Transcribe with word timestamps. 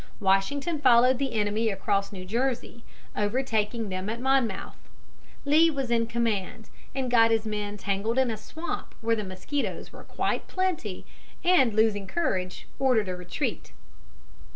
Washington 0.19 0.79
followed 0.79 1.19
the 1.19 1.35
enemy 1.35 1.69
across 1.69 2.11
New 2.11 2.25
Jersey, 2.25 2.83
overtaking 3.15 3.89
them 3.89 4.09
at 4.09 4.19
Monmouth. 4.19 4.89
Lee 5.45 5.69
was 5.69 5.91
in 5.91 6.07
command, 6.07 6.71
and 6.95 7.11
got 7.11 7.29
his 7.29 7.45
men 7.45 7.77
tangled 7.77 8.17
in 8.17 8.31
a 8.31 8.35
swamp 8.35 8.95
where 9.01 9.15
the 9.15 9.23
mosquitoes 9.23 9.93
were 9.93 10.03
quite 10.03 10.47
plenty, 10.47 11.05
and, 11.43 11.75
losing 11.75 12.07
courage, 12.07 12.67
ordered 12.79 13.09
a 13.09 13.15
retreat. 13.15 13.73